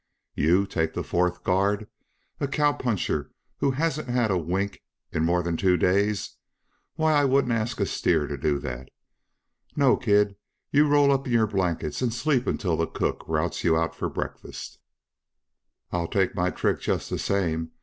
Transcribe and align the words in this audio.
"You 0.33 0.65
take 0.65 0.95
the 0.95 1.03
fourth 1.03 1.43
guard? 1.43 1.87
A 2.39 2.47
cowpuncher 2.47 3.29
who 3.57 3.69
hasn't 3.69 4.09
had 4.09 4.31
a 4.31 4.37
wink 4.39 4.81
in 5.11 5.23
more 5.23 5.43
than 5.43 5.55
two 5.57 5.77
days? 5.77 6.37
Why, 6.95 7.13
I 7.13 7.23
wouldn't 7.23 7.53
ask 7.53 7.79
a 7.79 7.85
steer 7.85 8.25
to 8.25 8.35
do 8.35 8.57
that! 8.61 8.89
No 9.75 9.95
kid, 9.95 10.37
you 10.71 10.87
roll 10.87 11.11
up 11.11 11.27
in 11.27 11.33
your 11.33 11.45
blankets 11.45 12.01
and 12.01 12.11
sleep 12.11 12.47
until 12.47 12.77
the 12.77 12.87
cook 12.87 13.23
routs 13.27 13.63
you 13.63 13.77
out 13.77 13.93
for 13.93 14.09
breakfast." 14.09 14.79
"I'll 15.91 16.07
take 16.07 16.33
my 16.33 16.49
trick 16.49 16.79
just 16.79 17.11
the 17.11 17.19
same. 17.19 17.69